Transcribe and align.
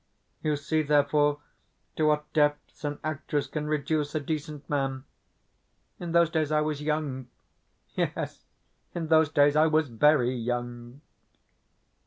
You 0.41 0.55
see, 0.55 0.81
therefore, 0.81 1.41
to 1.95 2.07
what 2.07 2.33
depths 2.33 2.83
an 2.83 2.97
actress 3.03 3.45
can 3.45 3.67
reduce 3.67 4.15
a 4.15 4.19
decent 4.19 4.67
man. 4.67 5.03
In 5.99 6.11
those 6.11 6.31
days 6.31 6.51
I 6.51 6.61
was 6.61 6.81
young. 6.81 7.27
Yes, 7.93 8.47
in 8.95 9.09
those 9.09 9.29
days 9.29 9.55
I 9.55 9.67
was 9.67 9.89
VERY 9.89 10.33
young. 10.35 11.01